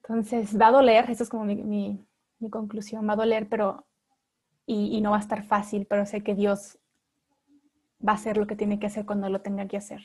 [0.01, 2.05] Entonces, va a doler, esa es como mi, mi,
[2.39, 3.85] mi conclusión, va a doler, pero,
[4.65, 6.79] y, y, no va a estar fácil, pero sé que Dios
[8.05, 10.01] va a hacer lo que tiene que hacer cuando lo tenga que hacer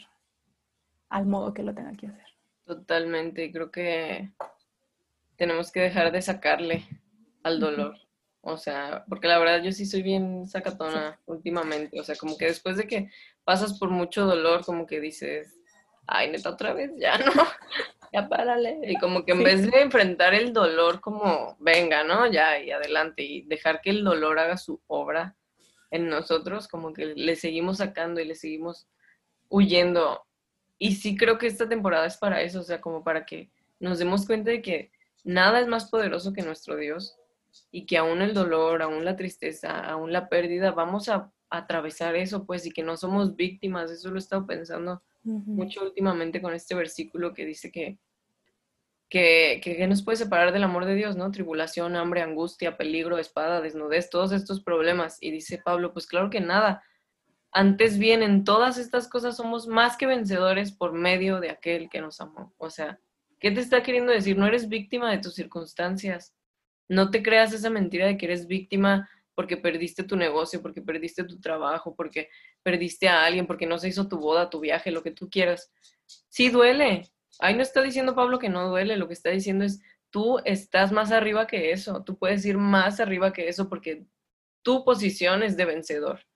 [1.08, 2.27] al modo que lo tenga que hacer.
[2.68, 4.30] Totalmente, creo que
[5.36, 6.84] tenemos que dejar de sacarle
[7.42, 7.96] al dolor.
[8.42, 11.98] O sea, porque la verdad yo sí soy bien sacatona últimamente.
[11.98, 13.10] O sea, como que después de que
[13.42, 15.58] pasas por mucho dolor, como que dices,
[16.06, 17.32] ay, neta, otra vez, ya no,
[18.12, 18.80] ya párale.
[18.82, 22.30] Y como que en vez de enfrentar el dolor como, venga, ¿no?
[22.30, 25.36] Ya, y adelante, y dejar que el dolor haga su obra
[25.90, 28.86] en nosotros, como que le seguimos sacando y le seguimos
[29.48, 30.27] huyendo.
[30.78, 33.98] Y sí creo que esta temporada es para eso, o sea, como para que nos
[33.98, 34.90] demos cuenta de que
[35.24, 37.16] nada es más poderoso que nuestro Dios
[37.70, 42.44] y que aún el dolor, aún la tristeza, aún la pérdida, vamos a, atravesar eso,
[42.44, 43.90] pues, y que no somos víctimas.
[43.90, 47.98] Eso lo he estado pensando mucho últimamente con este versículo que dice que,
[49.08, 51.30] que, que, nos puede separar del amor de Dios, ¿no?
[51.30, 55.18] Tribulación, hambre, angustia, peligro, espada, desnudez, todos estos problemas.
[55.20, 56.82] Y dice Pablo, pues claro que nada.
[57.58, 62.00] Antes bien, en todas estas cosas somos más que vencedores por medio de aquel que
[62.00, 62.54] nos amó.
[62.56, 63.00] O sea,
[63.40, 64.38] ¿qué te está queriendo decir?
[64.38, 66.36] No eres víctima de tus circunstancias.
[66.86, 71.24] No te creas esa mentira de que eres víctima porque perdiste tu negocio, porque perdiste
[71.24, 72.28] tu trabajo, porque
[72.62, 75.72] perdiste a alguien, porque no se hizo tu boda, tu viaje, lo que tú quieras.
[76.28, 77.10] Sí duele.
[77.40, 80.92] Ahí no está diciendo Pablo que no duele, lo que está diciendo es, tú estás
[80.92, 84.06] más arriba que eso, tú puedes ir más arriba que eso porque
[84.62, 86.27] tu posición es de vencedor.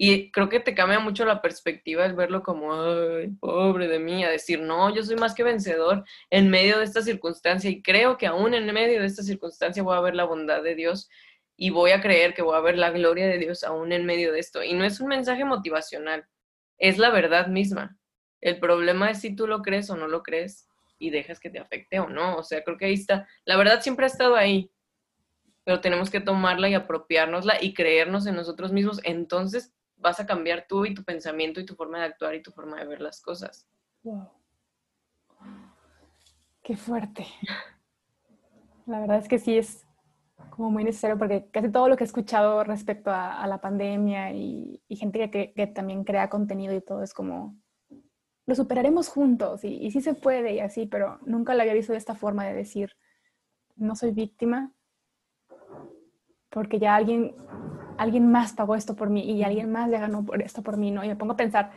[0.00, 4.22] Y creo que te cambia mucho la perspectiva el verlo como, ay, pobre de mí,
[4.22, 8.16] a decir, no, yo soy más que vencedor en medio de esta circunstancia y creo
[8.16, 11.10] que aún en medio de esta circunstancia voy a ver la bondad de Dios
[11.56, 14.32] y voy a creer que voy a ver la gloria de Dios aún en medio
[14.32, 14.62] de esto.
[14.62, 16.28] Y no es un mensaje motivacional,
[16.78, 17.98] es la verdad misma.
[18.40, 20.68] El problema es si tú lo crees o no lo crees
[21.00, 22.36] y dejas que te afecte o no.
[22.36, 23.26] O sea, creo que ahí está.
[23.44, 24.70] La verdad siempre ha estado ahí,
[25.64, 29.00] pero tenemos que tomarla y apropiárnosla y creernos en nosotros mismos.
[29.02, 32.50] Entonces vas a cambiar tú y tu pensamiento y tu forma de actuar y tu
[32.50, 33.68] forma de ver las cosas.
[34.02, 34.28] Wow.
[36.62, 37.26] Qué fuerte.
[38.86, 39.86] La verdad es que sí es
[40.50, 44.82] como muy necesario porque casi todo lo que he escuchado respecto a, la pandemia y,
[44.90, 47.56] gente que, también crea contenido y todo es como,
[48.46, 51.92] lo superaremos juntos y, y sí se puede y así, pero nunca lo había visto
[51.92, 52.96] de esta forma de decir,
[53.76, 54.72] no soy víctima
[56.50, 57.34] porque ya alguien
[57.98, 60.90] alguien más pagó esto por mí y alguien más ya ganó por esto por mí,
[60.90, 61.04] ¿no?
[61.04, 61.72] Y me pongo a pensar,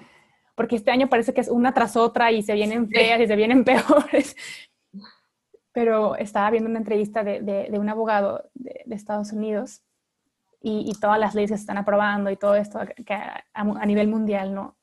[0.56, 3.36] porque este año parece que es una tras otra y se vienen feas y se
[3.36, 4.38] vienen peores.
[5.74, 9.82] Pero estaba viendo una entrevista de, de, un abogado de, Estados Unidos
[10.62, 13.86] y, y, todas las leyes que se están aprobando y todo esto que a, a,
[13.86, 14.78] nivel mundial, ¿no?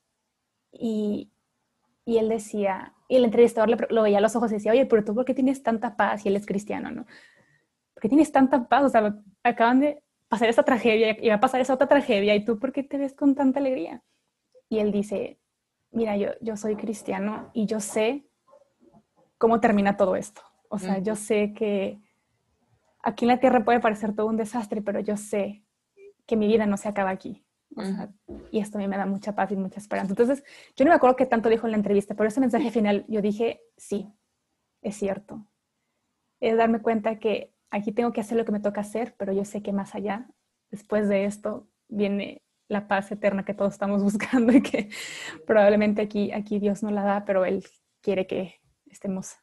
[0.71, 1.31] Y,
[2.05, 4.87] y él decía, y el entrevistador le, lo veía a los ojos y decía, oye,
[4.87, 6.25] pero tú, ¿por qué tienes tanta paz?
[6.25, 7.05] Y él es cristiano, ¿no?
[7.93, 8.85] ¿Por qué tienes tanta paz?
[8.85, 12.45] O sea, acaban de pasar esta tragedia y va a pasar esa otra tragedia y
[12.45, 14.03] tú por qué te ves con tanta alegría.
[14.69, 15.39] Y él dice,
[15.91, 18.29] mira, yo, yo soy cristiano y yo sé
[19.37, 20.41] cómo termina todo esto.
[20.69, 21.99] O sea, yo sé que
[23.01, 25.63] aquí en la tierra puede parecer todo un desastre, pero yo sé
[26.27, 27.43] que mi vida no se acaba aquí.
[28.51, 30.11] y esto a mí me da mucha paz y mucha esperanza.
[30.11, 30.43] Entonces,
[30.75, 33.21] yo no me acuerdo qué tanto dijo en la entrevista, pero ese mensaje final yo
[33.21, 34.11] dije, sí,
[34.81, 35.47] es cierto.
[36.39, 39.45] Es darme cuenta que aquí tengo que hacer lo que me toca hacer, pero yo
[39.45, 40.27] sé que más allá,
[40.71, 44.89] después de esto, viene la paz eterna que todos estamos buscando y que
[45.45, 47.63] probablemente aquí, aquí Dios no la da, pero Él
[48.01, 48.55] quiere que
[48.85, 49.35] estemos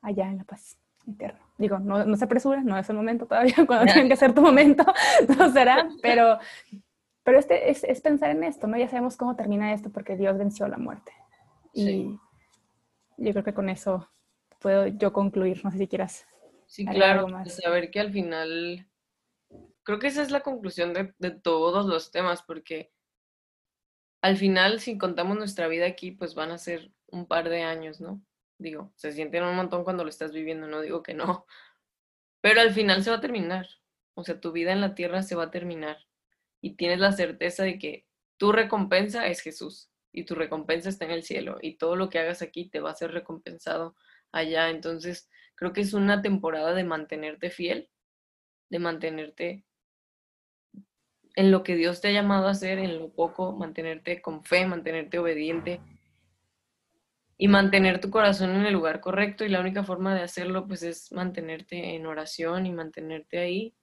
[0.00, 1.40] allá en la paz eterna.
[1.58, 4.42] Digo, no, no se apresura, no es el momento todavía, cuando tenga que ser tu
[4.42, 4.84] momento,
[5.38, 6.38] no será, pero,
[7.22, 8.78] pero este es, es, pensar en esto, ¿no?
[8.78, 11.12] Ya sabemos cómo termina esto porque Dios venció la muerte.
[11.72, 12.18] Y
[13.16, 14.08] yo creo que con eso
[14.58, 16.26] puedo yo concluir, no sé si quieras
[16.70, 18.86] Sí, claro, saber que al final,
[19.82, 22.92] creo que esa es la conclusión de, todos los temas, porque
[24.22, 28.00] al final, si contamos nuestra vida aquí, pues van a ser un par de años,
[28.00, 28.22] ¿no?
[28.56, 31.44] Digo, se sienten un montón cuando lo estás viviendo, no digo que no,
[32.40, 33.66] pero al final se va a terminar,
[34.14, 35.98] o sea, tu vida en la tierra se va a terminar
[36.60, 38.06] y tienes la certeza de que
[38.36, 42.20] tu recompensa es Jesús y tu recompensa está en el cielo y todo lo que
[42.20, 43.96] hagas aquí te va a ser recompensado
[44.30, 45.28] allá, entonces
[45.60, 47.90] Creo que es una temporada de mantenerte fiel,
[48.70, 49.66] de mantenerte
[51.34, 54.64] en lo que Dios te ha llamado a hacer, en lo poco, mantenerte con fe,
[54.64, 55.82] mantenerte obediente
[57.36, 59.44] y mantener tu corazón en el lugar correcto.
[59.44, 63.74] Y la única forma de hacerlo, pues, es mantenerte en oración y mantenerte ahí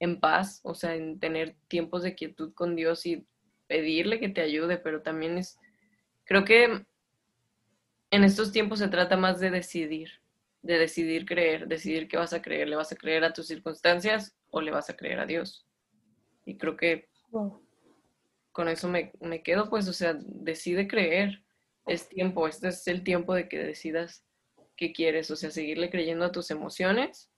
[0.00, 3.26] en paz, o sea, en tener tiempos de quietud con Dios y
[3.66, 5.58] pedirle que te ayude, pero también es,
[6.24, 6.86] creo que
[8.10, 10.23] en estos tiempos se trata más de decidir,
[10.64, 14.34] de decidir creer, decidir qué vas a creer, le vas a creer a tus circunstancias
[14.50, 15.66] o le vas a creer a Dios.
[16.46, 17.10] Y creo que
[18.50, 21.44] con eso me, quedo, pues, o sea, decide creer.
[21.86, 24.24] Es tiempo, este es el tiempo de que decidas
[24.74, 27.30] qué quieres, o sea, seguirle creyendo a tus emociones,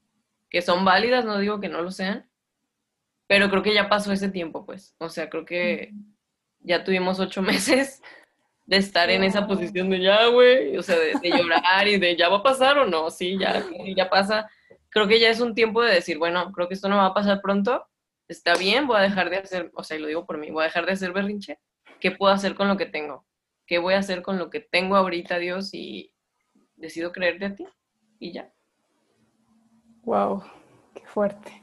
[0.49, 2.31] que son válidas, no digo que no lo sean,
[3.27, 5.93] pero creo que ya pasó ese tiempo, pues, o sea, creo que
[6.61, 8.01] ya tuvimos ocho meses
[8.67, 12.29] de estar en esa posición de ya, güey, o sea, de, llorar y de ya
[12.29, 13.65] va a pasar o no, sí, ya,
[13.97, 14.51] ya pasa.
[14.91, 17.15] Creo que ya es un tiempo de decir, bueno, creo que esto no va a
[17.15, 17.87] pasar pronto,
[18.29, 20.63] está bien, voy a dejar de hacer, o sea, y lo digo por mí, voy
[20.63, 21.61] a dejar de hacer berrinche,
[22.01, 23.25] ¿qué puedo hacer con lo que tengo?
[23.67, 25.71] ¿Qué voy a hacer con lo que tengo ahorita, Dios?
[25.73, 26.13] Y
[26.77, 27.67] decido creerte a ti
[28.19, 28.53] y ya.
[30.03, 30.45] Wow,
[30.95, 31.63] qué fuerte.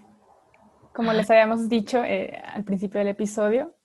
[0.93, 3.75] Como les habíamos dicho eh, al principio del episodio,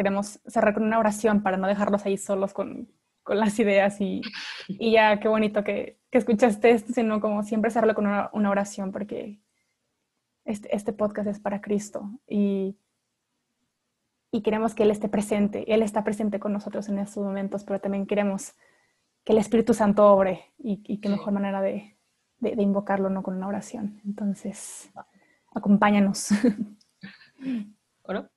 [0.00, 2.90] queremos cerrar con una oración para no dejarlos ahí solos con,
[3.22, 4.22] con las ideas y,
[4.66, 8.48] y, ya qué bonito que, que, escuchaste esto, sino como siempre cerrarlo con una, una
[8.48, 9.42] oración porque
[10.46, 12.78] este, este, podcast es para Cristo y,
[14.32, 15.70] y queremos que Él esté presente.
[15.72, 18.54] Él está presente con nosotros en estos momentos, pero también queremos
[19.24, 21.98] que el Espíritu Santo obre y, y qué mejor manera de,
[22.38, 24.00] de, invocarlo, no con una oración.
[24.04, 24.90] Entonces,
[25.54, 26.30] acompáñanos.
[28.02, 28.30] ¿Oro?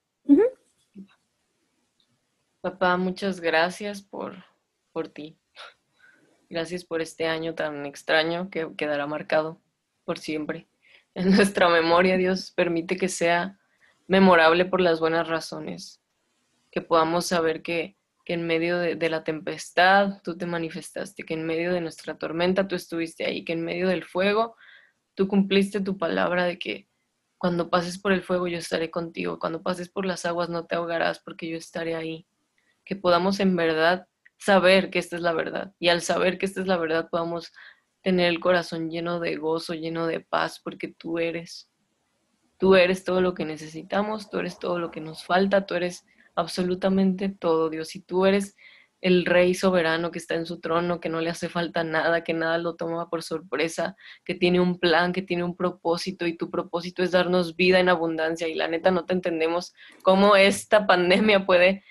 [2.63, 4.45] Papá, muchas gracias por,
[4.93, 5.37] por ti.
[6.49, 9.59] Gracias por este año tan extraño que quedará marcado
[10.05, 10.67] por siempre.
[11.13, 13.59] En nuestra memoria, Dios, permite que sea
[14.07, 16.01] memorable por las buenas razones,
[16.71, 21.45] que podamos saber que que en medio de, la tempestad tú te manifestaste, que en
[21.45, 24.55] medio de nuestra tormenta tú estuviste ahí, que en medio del fuego
[25.13, 26.87] tú cumpliste tu palabra de que
[27.37, 30.75] cuando pases por el fuego yo estaré contigo, cuando pases por las aguas no te
[30.75, 32.25] ahogarás porque yo estaré ahí.
[32.85, 36.59] Que podamos en verdad saber que esta es la verdad y al saber que esta
[36.59, 37.53] es la verdad podamos
[38.03, 41.69] tener el corazón lleno de gozo, lleno de paz, porque tú eres.
[42.59, 46.05] Tú eres todo lo que necesitamos, tú eres todo lo que nos falta, tú eres
[46.35, 47.95] absolutamente todo, Dios.
[47.95, 48.55] Y tú eres
[49.01, 52.33] el rey soberano que está en su trono, que no le hace falta nada, que
[52.33, 56.49] nada lo toma por sorpresa, que tiene un plan, que tiene un propósito y tu
[56.49, 58.47] propósito es darnos vida en abundancia.
[58.47, 61.83] Y la neta no te entendemos cómo esta pandemia puede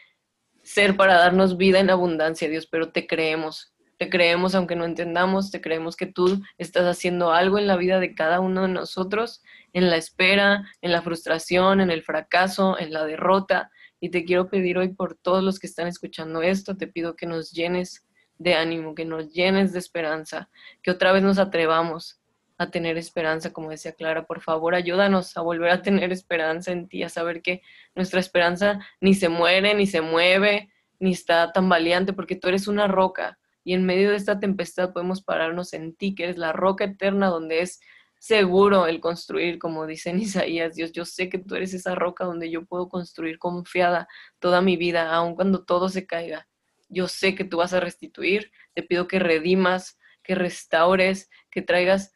[0.63, 3.73] ser para darnos vida en abundancia, Dios, pero te creemos.
[3.99, 8.01] Te creemos aunque no entendamos, te creemos que tú estás haciendo algo en la vida
[8.01, 12.93] de cada uno de nosotros, en la espera, en la frustración, en el fracaso, en
[12.93, 13.71] la derrota,
[14.01, 17.27] y te quiero pedir hoy por todos los que están escuchando esto, te pido que
[17.27, 18.05] nos llenes
[18.39, 20.51] de ánimo, que nos llenes de esperanza,
[20.83, 22.22] que otra vez nos atrevamos
[22.59, 26.89] a tener esperanza, como decía Clara, por favor, ayúdanos a volver a tener esperanza en
[26.89, 27.63] ti, a saber que
[27.95, 32.69] nuestra esperanza ni se muere, ni se mueve, ni está tan valiente, porque tú eres
[32.69, 36.53] una roca y en medio de esta tempestad podemos pararnos en ti, que eres la
[36.53, 37.81] roca eterna donde es
[38.19, 42.25] seguro el construir, como dice en Isaías, Dios, yo sé que tú eres esa roca
[42.25, 46.49] donde yo puedo construir confiada toda mi vida, aun cuando todo se caiga.
[46.89, 52.13] Yo sé que tú vas a restituir, te pido que redimas, que restaures, que traigas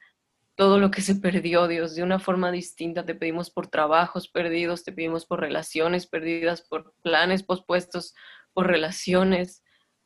[0.57, 3.05] todo lo que se perdió, Dios, de una forma distinta.
[3.05, 8.15] Te pedimos por trabajos perdidos, te pedimos por relaciones perdidas, por planes pospuestos,
[8.55, 9.63] por relaciones,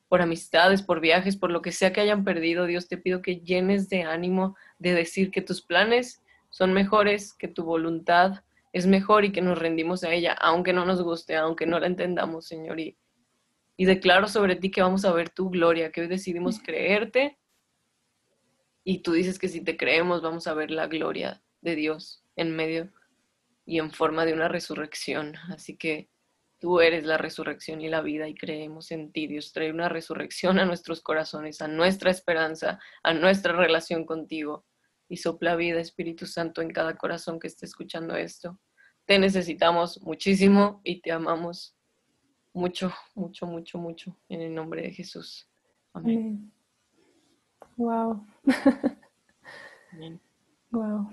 [0.09, 3.37] por amistades, por viajes, por lo que sea que hayan perdido, Dios, te pido que
[3.37, 9.25] llenes de ánimo de decir que tus planes son mejores, que tu voluntad es mejor
[9.25, 12.81] y que nos rendimos a ella, aunque no nos guste, aunque no la entendamos, Señor.
[12.81, 12.99] Y,
[13.77, 17.39] y declaro sobre ti que vamos a ver tu gloria, que hoy decidimos creerte
[18.85, 22.55] y tú dices que si te creemos vamos a ver la gloria de Dios en
[22.55, 22.93] medio
[23.64, 25.37] y en forma de una resurrección.
[25.51, 26.11] Así que
[26.61, 29.27] Tú eres la resurrección y la vida y creemos en ti.
[29.27, 34.66] Dios trae una resurrección a nuestros corazones, a nuestra esperanza, a nuestra relación contigo.
[35.09, 38.61] Y sopla vida, Espíritu Santo, en cada corazón que esté escuchando esto.
[39.07, 41.75] Te necesitamos muchísimo y te amamos
[42.53, 44.21] mucho, mucho, mucho, mucho.
[44.29, 45.49] En el nombre de Jesús.
[45.95, 46.53] Amén.
[47.81, 48.27] Wow.
[50.71, 51.11] Wow.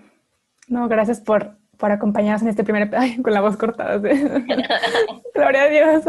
[0.68, 3.98] No, gracias por por acompañarnos en este primer ay, con la voz cortada.
[5.34, 6.04] Gloria a Dios.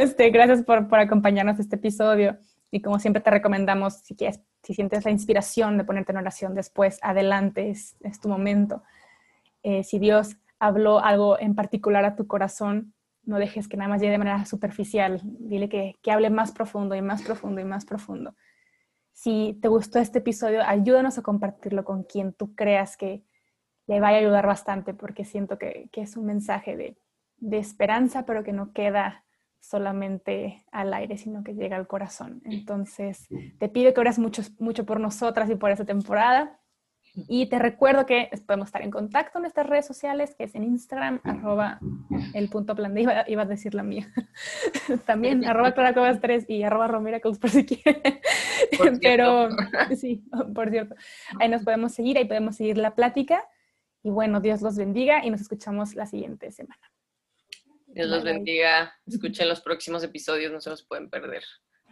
[0.00, 2.38] este, gracias por, por acompañarnos en este episodio.
[2.70, 6.54] Y como siempre te recomendamos, si quieres, si sientes la inspiración de ponerte en oración
[6.54, 8.82] después, adelante, es, es tu momento.
[9.62, 12.94] Eh, si Dios habló algo en particular a tu corazón,
[13.24, 15.20] no dejes que nada más llegue de manera superficial.
[15.22, 18.34] Dile que, que hable más profundo y más profundo y más profundo.
[19.12, 23.24] Si te gustó este episodio, ayúdanos a compartirlo con quien tú creas que
[23.86, 26.96] le vaya a ayudar bastante, porque siento que, es un mensaje de,
[27.58, 29.24] esperanza, pero que no queda
[29.60, 32.40] solamente al aire, sino que llega al corazón.
[32.44, 36.60] Entonces, te pido que ores mucho, mucho por nosotras y por esta temporada.
[37.14, 40.64] Y te recuerdo que podemos estar en contacto en nuestras redes sociales, que es en
[40.64, 41.78] Instagram, arroba
[42.32, 44.10] el punto plan de, iba, iba a decir la mía.
[45.06, 48.00] También arroba claracovas 3 y arroba romiracles por si quieren.
[49.02, 49.50] Pero
[49.94, 50.94] sí, por cierto,
[51.38, 53.46] ahí nos podemos seguir, ahí podemos seguir la plática.
[54.02, 56.80] Y bueno, Dios los bendiga y nos escuchamos la siguiente semana.
[57.88, 58.94] Dios los bendiga.
[59.06, 61.44] Escuchen los próximos episodios, no se los pueden perder.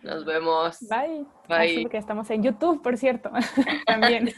[0.02, 0.78] Nos vemos.
[0.88, 1.26] Bye.
[1.48, 1.82] Bye.
[1.82, 3.30] Porque estamos en YouTube, por cierto.
[3.86, 4.30] también.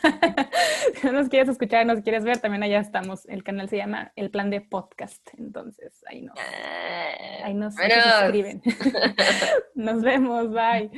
[0.95, 3.27] si no nos quieres escuchar, nos quieres ver, también allá estamos.
[3.27, 5.29] El canal se llama El Plan de Podcast.
[5.39, 8.63] Entonces, ahí nos, ah, ahí nos, nos suscriben.
[9.75, 10.51] nos vemos.
[10.51, 10.91] Bye.